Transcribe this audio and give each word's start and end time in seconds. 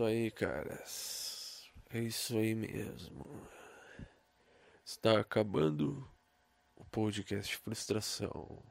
isso 0.00 0.04
aí, 0.04 0.30
caras. 0.30 1.70
É 1.90 1.98
isso 2.00 2.38
aí 2.38 2.54
mesmo. 2.54 3.26
Está 4.82 5.20
acabando 5.20 6.08
o 6.74 6.84
podcast 6.86 7.54
Frustração. 7.58 8.62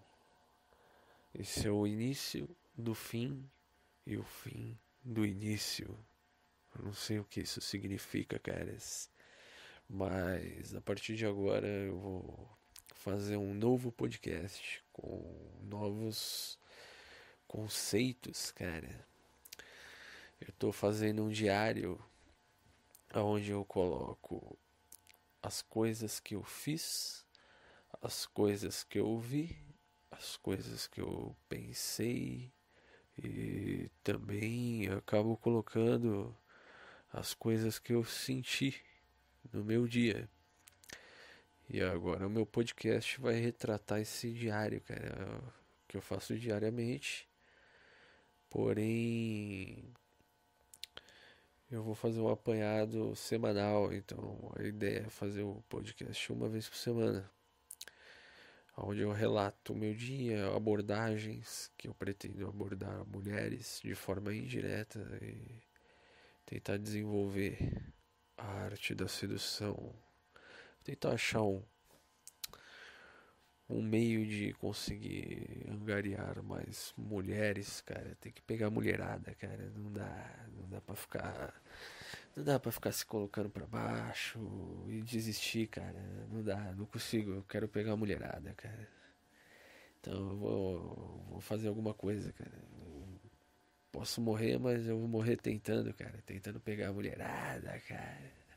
Esse 1.35 1.67
é 1.67 1.71
o 1.71 1.85
início 1.85 2.49
do 2.75 2.95
fim 2.95 3.47
e 4.07 4.17
o 4.17 4.23
fim 4.23 4.75
do 5.03 5.23
início. 5.23 5.95
Eu 6.75 6.85
não 6.85 6.93
sei 6.93 7.19
o 7.19 7.25
que 7.25 7.41
isso 7.41 7.61
significa, 7.61 8.39
caras. 8.39 9.07
Mas 9.87 10.73
a 10.73 10.81
partir 10.81 11.15
de 11.15 11.27
agora 11.27 11.67
eu 11.67 11.99
vou 11.99 12.49
fazer 12.95 13.37
um 13.37 13.53
novo 13.53 13.91
podcast 13.91 14.83
com 14.91 15.59
novos 15.61 16.57
conceitos, 17.47 18.51
cara 18.51 19.08
eu 20.41 20.49
estou 20.49 20.71
fazendo 20.71 21.23
um 21.23 21.29
diário 21.29 21.99
onde 23.13 23.51
eu 23.51 23.65
coloco 23.65 24.57
as 25.41 25.61
coisas 25.61 26.19
que 26.19 26.35
eu 26.35 26.43
fiz, 26.43 27.25
as 28.01 28.25
coisas 28.25 28.83
que 28.83 28.99
eu 28.99 29.17
vi, 29.19 29.57
as 30.11 30.37
coisas 30.37 30.87
que 30.87 31.01
eu 31.01 31.35
pensei 31.47 32.51
e 33.17 33.89
também 34.03 34.87
acabo 34.89 35.35
colocando 35.37 36.35
as 37.11 37.33
coisas 37.33 37.79
que 37.79 37.93
eu 37.93 38.03
senti 38.03 38.81
no 39.51 39.63
meu 39.63 39.87
dia. 39.87 40.29
E 41.69 41.81
agora 41.81 42.25
o 42.25 42.29
meu 42.29 42.45
podcast 42.45 43.19
vai 43.19 43.35
retratar 43.35 43.99
esse 43.99 44.31
diário, 44.31 44.81
cara, 44.81 45.41
que 45.87 45.97
eu 45.97 46.01
faço 46.01 46.37
diariamente. 46.37 47.27
Porém, 48.49 49.93
eu 51.71 51.83
vou 51.83 51.93
fazer 51.93 52.19
um 52.19 52.29
apanhado 52.29 53.15
semanal, 53.15 53.93
então 53.93 54.51
a 54.57 54.63
ideia 54.63 55.03
é 55.05 55.09
fazer 55.09 55.43
o 55.43 55.63
podcast 55.69 56.31
uma 56.33 56.49
vez 56.49 56.67
por 56.67 56.77
semana, 56.77 57.29
onde 58.75 59.01
eu 59.01 59.11
relato 59.11 59.73
o 59.73 59.75
meu 59.75 59.93
dia, 59.93 60.47
abordagens 60.55 61.71
que 61.77 61.87
eu 61.87 61.93
pretendo 61.93 62.47
abordar 62.47 63.05
mulheres 63.05 63.79
de 63.83 63.93
forma 63.93 64.33
indireta 64.33 64.99
e 65.21 65.61
tentar 66.45 66.77
desenvolver 66.77 67.93
a 68.35 68.47
arte 68.63 68.95
da 68.95 69.07
sedução, 69.07 69.93
tentar 70.83 71.11
achar 71.11 71.43
um 71.43 71.63
um 73.69 73.81
meio 73.81 74.25
de 74.25 74.51
conseguir 74.53 75.67
angariar 75.69 76.41
mais 76.43 76.91
mulheres, 76.97 77.81
cara. 77.81 78.17
Tem 78.19 78.31
que 78.31 78.41
pegar 78.41 78.69
mulherada, 78.69 79.33
cara. 79.35 79.71
Não 79.75 79.91
dá, 79.91 80.47
não 80.57 80.67
dá 80.67 80.81
para 80.81 80.95
ficar, 80.95 81.61
não 82.35 82.43
dá 82.43 82.59
para 82.59 82.71
ficar 82.71 82.91
se 82.91 83.05
colocando 83.05 83.49
para 83.49 83.67
baixo 83.67 84.39
e 84.87 85.01
desistir, 85.01 85.67
cara. 85.67 86.01
Não 86.31 86.43
dá, 86.43 86.73
não 86.75 86.85
consigo. 86.85 87.31
Eu 87.31 87.43
quero 87.43 87.67
pegar 87.67 87.95
mulherada, 87.95 88.53
cara. 88.55 88.89
Então 90.01 90.13
eu 90.13 90.37
vou, 90.37 91.25
vou 91.29 91.41
fazer 91.41 91.67
alguma 91.67 91.93
coisa, 91.93 92.31
cara. 92.33 92.63
posso 93.91 94.19
morrer, 94.21 94.57
mas 94.57 94.87
eu 94.87 94.97
vou 94.97 95.07
morrer 95.07 95.37
tentando, 95.37 95.93
cara. 95.93 96.19
Tentando 96.25 96.59
pegar 96.59 96.89
a 96.89 96.93
mulherada, 96.93 97.79
cara. 97.87 98.48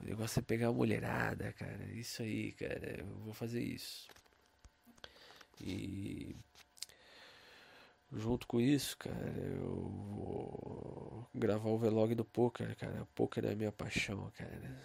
O 0.00 0.04
negócio 0.04 0.38
é 0.40 0.42
pegar 0.42 0.68
a 0.68 0.72
mulherada, 0.72 1.52
cara. 1.52 1.84
Isso 1.92 2.22
aí, 2.22 2.52
cara. 2.52 3.00
Eu 3.00 3.06
vou 3.24 3.32
fazer 3.32 3.62
isso. 3.62 4.08
E 5.60 6.36
junto 8.12 8.46
com 8.46 8.60
isso, 8.60 8.96
cara, 8.96 9.32
eu 9.56 9.88
vou 10.16 11.28
gravar 11.34 11.68
o 11.68 11.78
vlog 11.78 12.14
do 12.14 12.24
poker, 12.24 12.76
cara. 12.76 13.06
Poker 13.14 13.44
é 13.44 13.52
a 13.52 13.56
minha 13.56 13.72
paixão, 13.72 14.30
cara. 14.36 14.80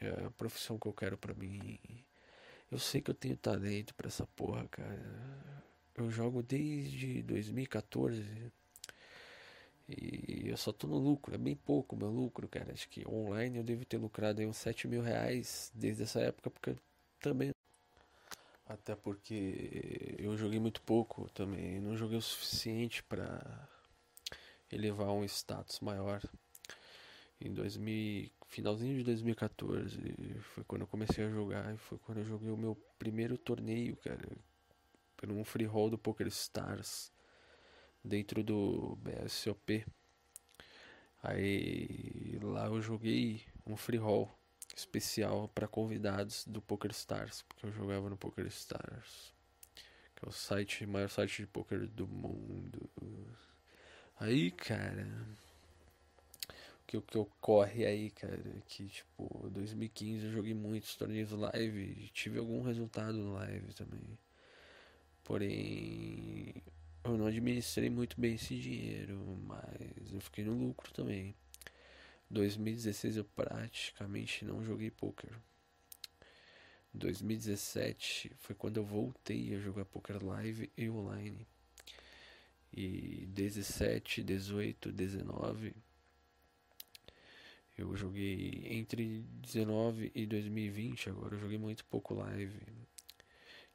É 0.00 0.26
a 0.26 0.30
profissão 0.30 0.78
que 0.78 0.86
eu 0.86 0.92
quero 0.92 1.18
pra 1.18 1.34
mim. 1.34 1.78
Eu 2.70 2.78
sei 2.78 3.00
que 3.00 3.10
eu 3.10 3.14
tenho 3.14 3.36
talento 3.36 3.94
pra 3.94 4.08
essa 4.08 4.26
porra, 4.26 4.66
cara. 4.68 5.64
Eu 5.96 6.10
jogo 6.10 6.42
desde 6.42 7.22
2014. 7.22 8.52
E 9.88 10.48
eu 10.48 10.56
só 10.56 10.70
tô 10.70 10.86
no 10.86 10.98
lucro, 10.98 11.34
é 11.34 11.38
bem 11.38 11.56
pouco 11.56 11.96
meu 11.96 12.10
lucro, 12.10 12.46
cara. 12.46 12.72
Acho 12.72 12.88
que 12.90 13.08
online 13.08 13.56
eu 13.56 13.64
devo 13.64 13.84
ter 13.86 13.96
lucrado 13.96 14.40
aí 14.40 14.46
uns 14.46 14.58
7 14.58 14.86
mil 14.86 15.00
reais 15.00 15.72
desde 15.74 16.02
essa 16.02 16.20
época, 16.20 16.50
porque 16.50 16.76
também. 17.20 17.52
Até 18.66 18.94
porque 18.94 20.14
eu 20.18 20.36
joguei 20.36 20.60
muito 20.60 20.82
pouco 20.82 21.30
também, 21.30 21.80
não 21.80 21.96
joguei 21.96 22.18
o 22.18 22.22
suficiente 22.22 23.02
para 23.02 23.66
elevar 24.70 25.08
um 25.08 25.24
status 25.24 25.80
maior. 25.80 26.22
Em 27.40 27.50
2000, 27.54 28.30
finalzinho 28.46 28.94
de 28.94 29.04
2014 29.04 29.98
foi 30.54 30.64
quando 30.64 30.82
eu 30.82 30.86
comecei 30.86 31.24
a 31.24 31.30
jogar 31.30 31.74
e 31.74 31.78
foi 31.78 31.96
quando 31.98 32.18
eu 32.18 32.24
joguei 32.24 32.50
o 32.50 32.56
meu 32.58 32.74
primeiro 32.98 33.38
torneio, 33.38 33.96
cara, 33.96 34.28
por 35.16 35.30
um 35.30 35.42
free 35.44 35.64
roll 35.64 35.88
do 35.88 35.96
Poker 35.96 36.26
Stars 36.26 37.10
dentro 38.08 38.42
do 38.42 38.96
BSOP. 38.96 39.86
Aí 41.22 42.38
lá 42.42 42.66
eu 42.66 42.80
joguei 42.80 43.42
um 43.66 43.76
free 43.76 43.98
roll 43.98 44.30
especial 44.74 45.48
para 45.48 45.68
convidados 45.68 46.44
do 46.46 46.62
Poker 46.62 46.90
Stars, 46.92 47.42
porque 47.42 47.66
eu 47.66 47.72
jogava 47.72 48.08
no 48.08 48.16
Poker 48.16 48.46
Stars, 48.46 49.32
que 50.14 50.24
é 50.24 50.28
o 50.28 50.32
site, 50.32 50.86
maior 50.86 51.08
site 51.08 51.42
de 51.42 51.46
poker 51.46 51.86
do 51.88 52.06
mundo. 52.06 52.88
Aí, 54.20 54.50
cara, 54.50 55.06
o 56.82 56.86
que, 56.86 57.00
que 57.00 57.18
ocorre 57.18 57.84
aí, 57.86 58.10
cara, 58.10 58.34
é 58.34 58.62
que 58.66 58.88
tipo, 58.88 59.48
2015 59.50 60.26
eu 60.26 60.32
joguei 60.32 60.54
muitos 60.54 60.94
torneios 60.96 61.30
live, 61.32 62.08
tive 62.12 62.38
algum 62.38 62.62
resultado 62.62 63.18
no 63.18 63.34
live 63.34 63.74
também. 63.74 64.18
Porém, 65.24 66.54
eu 67.12 67.18
não 67.18 67.26
administrei 67.26 67.90
muito 67.90 68.20
bem 68.20 68.34
esse 68.34 68.58
dinheiro, 68.58 69.16
mas 69.46 70.12
eu 70.12 70.20
fiquei 70.20 70.44
no 70.44 70.52
lucro 70.52 70.92
também. 70.92 71.34
2016 72.30 73.16
eu 73.16 73.24
praticamente 73.24 74.44
não 74.44 74.62
joguei 74.62 74.90
poker. 74.90 75.30
2017 76.92 78.32
foi 78.38 78.54
quando 78.54 78.78
eu 78.78 78.84
voltei 78.84 79.54
a 79.54 79.58
jogar 79.58 79.84
poker 79.84 80.24
live 80.24 80.70
e 80.76 80.88
online. 80.90 81.46
E 82.72 83.26
17, 83.26 84.22
18, 84.22 84.92
19 84.92 85.74
eu 87.78 87.94
joguei 87.94 88.66
entre 88.70 89.24
19 89.40 90.10
e 90.12 90.26
2020, 90.26 91.10
agora 91.10 91.36
eu 91.36 91.38
joguei 91.38 91.58
muito 91.58 91.84
pouco 91.84 92.12
live 92.12 92.60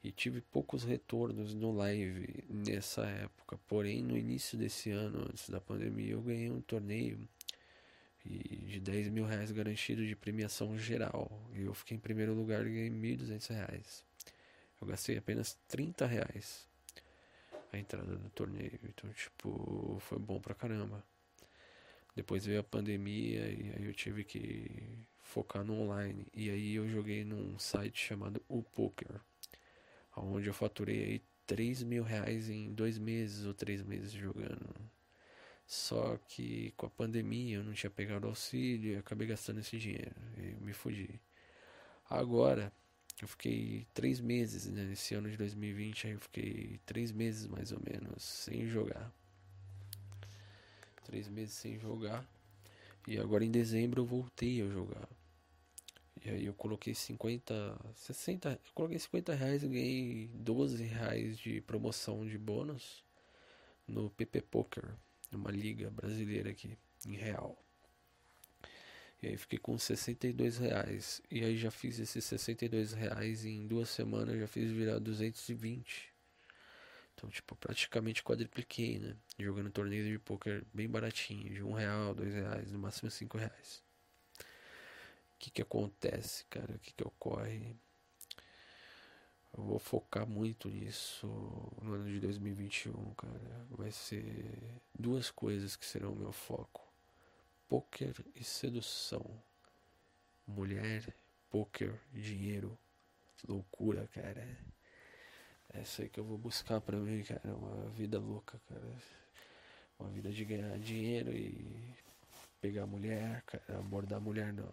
e 0.04 0.12
tive 0.12 0.42
poucos 0.42 0.84
retornos 0.84 1.54
no 1.54 1.72
live 1.72 2.44
nessa 2.50 3.06
época. 3.06 3.58
Porém, 3.68 4.04
no 4.04 4.18
início 4.18 4.58
desse 4.58 4.92
ano, 4.92 5.26
antes 5.30 5.50
da 5.50 5.62
pandemia, 5.62 6.12
eu 6.12 6.22
ganhei 6.22 6.52
um 6.52 6.60
torneio 6.60 7.18
de 8.26 8.80
10 8.82 9.08
mil 9.10 9.26
reais 9.26 9.52
garantido 9.52 10.06
de 10.06 10.16
premiação 10.16 10.78
geral. 10.78 11.32
E 11.54 11.62
eu 11.62 11.74
fiquei 11.74 11.96
em 11.96 12.00
primeiro 12.00 12.34
lugar 12.34 12.68
e 12.68 12.70
ganhei 12.70 12.90
1.200 12.90 13.48
reais. 13.50 14.06
Eu 14.82 14.88
gastei 14.88 15.18
apenas 15.18 15.58
30 15.70 16.06
reais 16.06 16.68
a 17.72 17.78
entrada 17.78 18.18
do 18.18 18.30
torneio. 18.32 18.80
Então, 18.84 19.10
tipo, 19.14 19.98
foi 20.02 20.20
bom 20.20 20.40
pra 20.40 20.54
caramba. 20.54 21.02
Depois 22.14 22.46
veio 22.46 22.60
a 22.60 22.64
pandemia 22.64 23.48
e 23.48 23.74
aí 23.76 23.86
eu 23.86 23.94
tive 23.94 24.26
que 24.26 24.70
focar 25.22 25.64
no 25.64 25.82
online. 25.82 26.28
E 26.34 26.50
aí 26.50 26.76
eu 26.76 26.90
joguei 26.90 27.24
num 27.24 27.58
site 27.58 28.06
chamado 28.06 28.44
O 28.50 28.62
Poker 28.62 29.22
onde 30.16 30.48
eu 30.48 30.54
faturei 30.54 31.04
aí 31.04 31.22
3 31.46 31.84
mil 31.84 32.04
reais 32.04 32.50
em 32.50 32.74
dois 32.74 32.98
meses 32.98 33.46
ou 33.46 33.54
três 33.54 33.82
meses 33.82 34.12
jogando. 34.12 34.74
Só 35.66 36.18
que 36.28 36.72
com 36.78 36.86
a 36.86 36.90
pandemia 36.90 37.58
eu 37.58 37.64
não 37.64 37.74
tinha 37.74 37.90
pegado 37.90 38.28
auxílio 38.28 38.94
e 38.94 38.98
acabei 38.98 39.28
gastando 39.28 39.60
esse 39.60 39.78
dinheiro. 39.78 40.16
E 40.38 40.64
me 40.64 40.74
fudi. 40.74 41.20
Agora, 42.10 42.72
eu 43.22 43.28
fiquei 43.28 43.88
três 43.94 44.20
meses 44.20 44.68
né, 44.68 44.94
ano 45.16 45.30
de 45.30 45.38
2020, 45.38 46.08
aí 46.08 46.14
eu 46.14 46.20
fiquei 46.20 46.80
três 46.86 47.12
meses 47.12 47.48
mais 47.48 47.72
ou 47.72 47.80
menos 47.80 48.24
sem 48.24 48.68
jogar. 48.68 49.12
Três 51.06 51.28
meses 51.28 51.54
sem 51.54 51.80
jogar. 51.80 52.28
E 53.08 53.18
agora 53.18 53.44
em 53.44 53.52
dezembro 53.52 54.02
eu 54.02 54.06
voltei 54.06 54.62
a 54.62 54.68
jogar. 54.68 55.08
E 56.26 56.30
aí 56.30 56.46
eu 56.46 56.54
coloquei 56.54 56.96
50, 56.96 57.78
60, 57.96 58.52
eu 58.52 58.72
coloquei 58.74 58.98
50 58.98 59.34
reais 59.34 59.64
e 59.64 59.68
ganhei 59.68 60.28
12 60.34 60.82
reais 60.84 61.38
de 61.38 61.60
promoção 61.62 62.26
de 62.26 62.38
bônus 62.38 63.04
no 63.86 64.10
PP 64.10 64.42
Poker, 64.44 64.96
uma 65.32 65.52
liga 65.52 65.90
brasileira 65.92 66.52
aqui, 66.52 66.78
em 67.06 67.16
real. 67.16 67.58
E 69.22 69.28
aí 69.28 69.38
fiquei 69.38 69.60
com 69.60 69.78
62 69.78 70.58
reais. 70.58 71.22
E 71.30 71.44
aí 71.44 71.58
já 71.58 71.72
fiz 71.72 72.00
esses 72.00 72.24
62 72.26 72.94
reais 72.94 73.46
em 73.46 73.68
duas 73.68 73.90
semanas, 73.90 74.40
já 74.40 74.48
fiz 74.48 74.72
virar 74.72 75.00
220. 75.00 76.14
Então, 77.16 77.30
tipo, 77.30 77.56
praticamente 77.56 78.24
quadripliquei, 78.24 79.00
né? 79.00 79.16
Jogando 79.40 79.72
torneio 79.72 80.06
de 80.06 80.20
poker 80.20 80.64
bem 80.74 80.90
baratinho, 80.90 81.54
de 81.54 81.64
um 81.64 81.74
real, 81.74 82.14
dois 82.14 82.34
reais, 82.34 82.72
no 82.72 82.80
máximo 82.80 83.10
cinco 83.12 83.38
reais. 83.38 83.84
Que 85.44 85.52
que 85.52 85.62
acontece, 85.62 86.46
cara? 86.46 86.74
O 86.74 86.80
que 86.80 86.94
que 86.94 87.04
ocorre? 87.06 87.76
Eu 89.58 89.62
vou 89.62 89.78
focar 89.78 90.26
muito 90.26 90.70
nisso 90.70 91.28
no 91.82 91.96
ano 91.96 92.06
de 92.06 92.18
2021, 92.22 93.14
cara. 93.14 93.68
Vai 93.72 93.92
ser 93.92 94.82
duas 94.98 95.30
coisas 95.30 95.76
que 95.76 95.86
serão 95.86 96.14
o 96.14 96.16
meu 96.16 96.32
foco: 96.32 96.82
poker 97.68 98.16
e 98.34 98.42
sedução. 98.42 99.26
Mulher, 100.48 101.14
poker, 101.50 102.00
dinheiro, 102.14 102.80
loucura, 103.46 104.08
cara. 104.14 104.48
É 105.74 105.82
isso 105.82 106.04
aí 106.04 106.08
que 106.08 106.22
eu 106.22 106.24
vou 106.24 106.38
buscar 106.38 106.80
pra 106.80 106.96
mim, 106.96 107.22
cara. 107.22 107.54
Uma 107.54 107.90
vida 107.90 108.18
louca, 108.18 108.62
cara. 108.70 108.96
Uma 110.00 110.10
vida 110.10 110.32
de 110.32 110.46
ganhar 110.46 110.80
dinheiro 110.80 111.36
e 111.36 111.94
pegar 112.64 112.86
mulher, 112.86 113.42
cara, 113.42 113.78
abordar 113.78 114.22
mulher 114.22 114.54
no, 114.54 114.66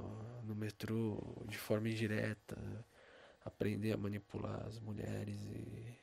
no 0.45 0.55
metrô 0.55 1.21
de 1.49 1.59
forma 1.59 1.89
indireta 1.89 2.57
aprender 3.45 3.93
a 3.93 3.97
manipular 3.97 4.65
as 4.65 4.79
mulheres 4.79 5.37
e 5.47 5.99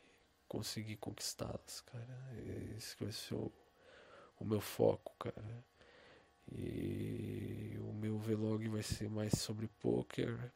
conseguir 0.49 0.97
conquistá-las, 0.97 1.79
cara. 1.79 2.19
Esse 2.75 2.93
vai 2.99 3.13
ser 3.13 3.35
o, 3.35 3.49
o 4.37 4.43
meu 4.43 4.59
foco, 4.59 5.15
cara. 5.17 5.63
E 6.51 7.77
o 7.79 7.93
meu 7.93 8.17
vlog 8.17 8.67
vai 8.67 8.83
ser 8.83 9.09
mais 9.09 9.33
sobre 9.39 9.69
poker. 9.79 10.51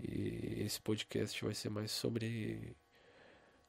E 0.00 0.62
esse 0.64 0.80
podcast 0.80 1.44
vai 1.44 1.54
ser 1.54 1.68
mais 1.68 1.92
sobre 1.92 2.76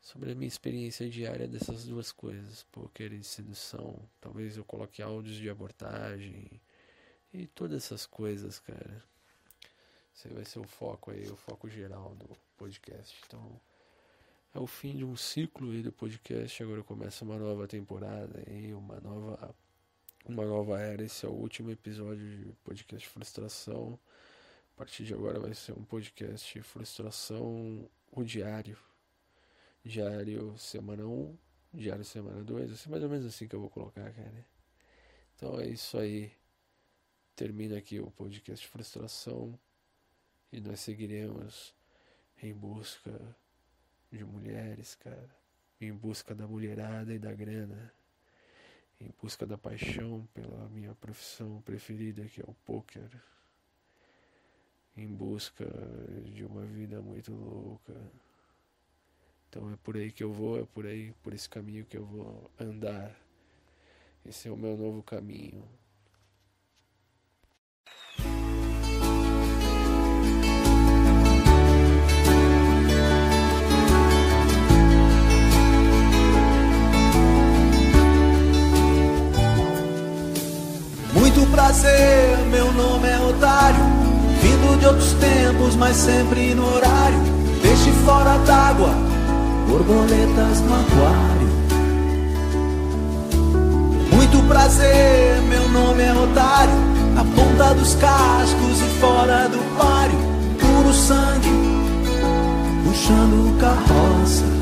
sobre 0.04 0.34
a 0.34 0.36
minha 0.36 0.50
experiência 0.50 1.10
diária 1.10 1.48
dessas 1.48 1.86
duas 1.86 2.12
coisas, 2.12 2.64
poker 2.74 3.14
e 3.14 3.24
sedução. 3.24 3.98
Talvez 4.20 4.58
eu 4.58 4.66
coloque 4.66 5.02
áudios 5.02 5.38
de 5.38 5.50
abordagem 5.50 6.62
e 7.34 7.48
todas 7.48 7.86
essas 7.86 8.06
coisas, 8.06 8.60
cara. 8.60 9.02
Esse 10.14 10.28
vai 10.28 10.44
ser 10.44 10.60
o 10.60 10.68
foco 10.68 11.10
aí, 11.10 11.28
o 11.30 11.38
foco 11.38 11.70
geral 11.70 12.14
do 12.16 12.38
podcast. 12.58 13.18
Então, 13.26 13.60
é 14.54 14.60
o 14.60 14.68
fim 14.68 14.98
de 14.98 15.06
um 15.06 15.16
ciclo 15.16 15.72
aí 15.72 15.82
do 15.82 15.92
podcast. 15.92 16.62
Agora 16.62 16.84
começa 16.84 17.24
uma 17.24 17.38
nova 17.38 17.66
temporada 17.66 18.44
aí, 18.46 18.74
uma 18.74 19.00
nova 19.00 19.56
uma 20.26 20.46
nova 20.46 20.80
era. 20.80 21.04
Esse 21.04 21.26
é 21.26 21.30
o 21.30 21.34
último 21.34 21.72
episódio 21.72 22.30
de 22.30 22.52
podcast 22.64 23.08
Frustração. 23.08 23.98
A 24.76 24.78
partir 24.78 25.06
de 25.06 25.14
agora 25.14 25.40
vai 25.40 25.54
ser 25.54 25.72
um 25.72 25.84
podcast 25.84 26.62
Frustração 26.62 27.90
o 28.12 28.24
diário. 28.24 28.78
Diário 29.86 30.58
semana 30.58 31.06
1, 31.06 31.38
diário 31.74 32.06
semana 32.06 32.42
2, 32.44 32.72
assim 32.72 32.90
mais 32.90 33.04
ou 33.04 33.10
menos 33.10 33.26
assim 33.26 33.48
que 33.48 33.56
eu 33.56 33.60
vou 33.60 33.70
colocar, 33.70 34.10
cara. 34.14 34.46
Então 35.36 35.60
é 35.60 35.68
isso 35.68 35.98
aí. 35.98 36.32
Termina 37.36 37.78
aqui 37.78 38.00
o 38.00 38.10
podcast 38.12 38.66
Frustração 38.68 39.60
e 40.52 40.62
nós 40.62 40.80
seguiremos 40.80 41.74
em 42.42 42.54
busca 42.54 43.12
de 44.12 44.24
mulheres, 44.24 44.96
cara, 44.96 45.30
em 45.82 45.92
busca 45.92 46.34
da 46.36 46.48
mulherada 46.48 47.14
e 47.14 47.20
da 47.20 47.34
grana, 47.34 47.92
em 49.02 49.12
busca 49.22 49.46
da 49.46 49.58
paixão 49.58 50.28
pela 50.34 50.70
minha 50.70 50.94
profissão 50.96 51.62
preferida, 51.64 52.24
que 52.26 52.40
é 52.40 52.46
o 52.48 52.54
poker, 52.66 53.10
em 54.96 55.08
busca 55.08 55.66
de 56.24 56.46
uma 56.46 56.66
vida 56.66 57.02
muito 57.02 57.34
louca. 57.34 57.94
Então 59.56 59.72
é 59.72 59.76
por 59.84 59.96
aí 59.96 60.12
que 60.12 60.24
eu 60.24 60.34
vou, 60.34 60.60
é 60.60 60.66
por 60.74 60.88
aí, 60.88 61.14
por 61.22 61.32
esse 61.32 61.48
caminho 61.48 61.86
que 61.86 61.96
eu 61.96 62.04
vou 62.04 62.50
andar. 62.60 63.16
Esse 64.26 64.48
é 64.48 64.52
o 64.52 64.58
meu 64.58 64.76
novo 64.76 65.04
caminho. 65.04 65.64
prazer, 81.52 82.38
meu 82.50 82.72
nome 82.72 83.08
é 83.08 83.20
Otário. 83.20 83.80
Vindo 84.42 84.80
de 84.80 84.86
outros 84.88 85.14
tempos, 85.14 85.76
mas 85.76 85.96
sempre 85.96 86.56
no 86.56 86.66
horário. 86.66 87.20
Peixe 87.62 87.92
fora 88.04 88.38
d'água, 88.40 89.13
borboletas 89.74 90.60
no 90.62 90.74
aquário. 90.76 91.50
Muito 94.12 94.48
prazer, 94.48 95.42
meu 95.50 95.68
nome 95.70 96.04
é 96.04 96.14
Otário. 96.14 96.94
Na 97.16 97.24
ponta 97.24 97.74
dos 97.74 97.96
cascos 97.96 98.82
e 98.82 99.00
fora 99.00 99.50
do 99.50 99.58
páreo. 99.78 100.20
Puro 100.60 100.94
sangue, 100.94 101.50
puxando 102.86 103.60
carroça. 103.60 104.53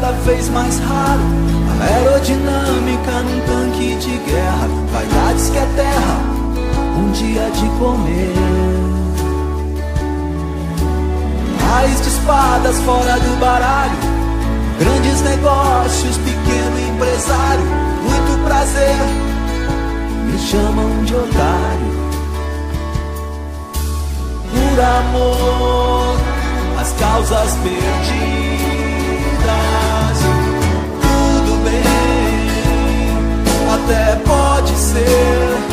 Cada 0.00 0.12
vez 0.12 0.48
mais 0.48 0.78
raro. 0.80 1.20
A 1.78 1.84
aerodinâmica 1.84 3.12
num 3.22 3.40
tanque 3.40 3.94
de 3.96 4.16
guerra. 4.30 4.68
Vaidades 4.92 5.50
que 5.50 5.58
é 5.58 5.66
terra, 5.76 6.20
um 6.96 7.10
dia 7.12 7.50
de 7.50 7.68
comer. 7.78 8.34
Raiz 11.68 12.00
de 12.00 12.08
espadas 12.08 12.78
fora 12.80 13.18
do 13.20 13.40
baralho. 13.40 13.98
Grandes 14.78 15.20
negócios, 15.20 16.16
pequeno 16.16 16.94
empresário. 16.94 17.66
Muito 18.02 18.44
prazer, 18.44 18.96
me 20.24 20.38
chamam 20.38 21.04
de 21.04 21.14
otário. 21.14 22.00
Por 24.50 24.80
amor, 24.80 26.16
as 26.80 26.92
causas 26.92 27.54
perdidas 27.62 28.69
até 33.90 34.16
pode 34.24 34.76
ser. 34.76 35.69